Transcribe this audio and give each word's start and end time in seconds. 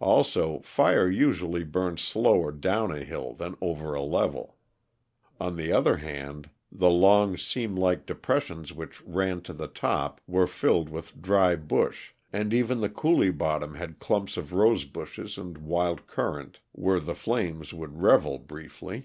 Also, 0.00 0.60
fire 0.60 1.06
usually 1.06 1.62
burns 1.62 2.00
slower 2.00 2.50
down 2.50 2.90
a 2.90 3.04
hill 3.04 3.34
than 3.34 3.58
over 3.60 3.92
a 3.92 4.00
level. 4.00 4.56
On 5.38 5.54
the 5.54 5.70
other 5.70 5.98
hand, 5.98 6.48
the 6.72 6.88
long, 6.88 7.36
seamlike 7.36 8.06
depressions 8.06 8.72
which 8.72 9.02
ran 9.04 9.42
to 9.42 9.52
the 9.52 9.68
top 9.68 10.18
were 10.26 10.46
filled 10.46 10.88
with 10.88 11.20
dry 11.20 11.56
brush, 11.56 12.14
and 12.32 12.54
even 12.54 12.80
the 12.80 12.88
coulee 12.88 13.28
bottom 13.30 13.74
had 13.74 13.98
clumps 13.98 14.38
of 14.38 14.54
rosebushes 14.54 15.36
and 15.36 15.58
wild 15.58 16.06
currant, 16.06 16.60
where 16.72 16.98
the 16.98 17.14
flames 17.14 17.74
would 17.74 18.00
revel 18.00 18.38
briefly. 18.38 19.04